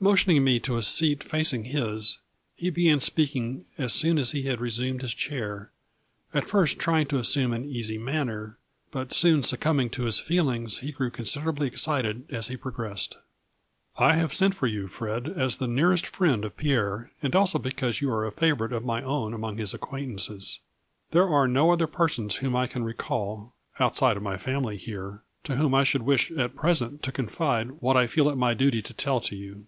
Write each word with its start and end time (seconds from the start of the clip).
Motioning 0.00 0.44
me 0.44 0.60
to 0.60 0.76
a 0.76 0.82
seat 0.82 1.24
facing 1.24 1.64
his, 1.64 2.18
he 2.54 2.70
began 2.70 3.00
speaking 3.00 3.64
as 3.78 3.92
soon 3.92 4.16
as 4.16 4.30
he 4.30 4.44
had 4.44 4.60
resumed 4.60 5.02
his 5.02 5.12
chair, 5.12 5.72
at 6.32 6.46
first 6.46 6.78
trying 6.78 7.08
to 7.08 7.18
assume 7.18 7.52
an 7.52 7.64
easy 7.64 7.98
manner, 7.98 8.56
but 8.92 9.12
soon 9.12 9.42
succumbing 9.42 9.90
to 9.90 10.04
his 10.04 10.20
feelings 10.20 10.78
he 10.78 10.92
grew 10.92 11.10
consid 11.10 11.42
erably 11.42 11.66
excited 11.66 12.30
as 12.30 12.46
he 12.46 12.56
progressed." 12.56 13.16
I 14.08 14.14
have 14.14 14.32
sent 14.32 14.54
for 14.54 14.68
you, 14.68 14.86
Fred, 14.86 15.26
as 15.26 15.56
the 15.56 15.66
nearest 15.66 16.04
A 16.04 16.08
FLURRY 16.10 16.32
IN 16.34 16.40
DIAMONDS. 16.42 16.54
119 16.58 16.60
friend 16.60 17.06
of 17.08 17.12
Pierre 17.12 17.12
and 17.20 17.34
also 17.34 17.58
because 17.58 18.00
you 18.00 18.08
are 18.12 18.24
a 18.24 18.30
favorite 18.30 18.72
of 18.72 18.84
my 18.84 19.02
own 19.02 19.34
among 19.34 19.56
his 19.56 19.74
acquaintances. 19.74 20.60
There 21.10 21.28
are 21.28 21.48
no 21.48 21.72
other 21.72 21.88
persons 21.88 22.36
whom 22.36 22.54
I 22.54 22.68
can 22.68 22.84
recall, 22.84 23.52
outside 23.80 24.16
of 24.16 24.22
my 24.22 24.36
family 24.36 24.76
here, 24.76 25.22
to 25.42 25.56
whom 25.56 25.74
I 25.74 25.82
should 25.82 26.02
wish 26.02 26.30
at 26.30 26.54
present 26.54 27.02
to 27.02 27.10
confide 27.10 27.80
what 27.80 27.96
I 27.96 28.06
feel 28.06 28.28
it 28.30 28.36
my 28.36 28.54
duty 28.54 28.80
to 28.82 28.94
tell 28.94 29.20
to 29.22 29.34
you. 29.34 29.66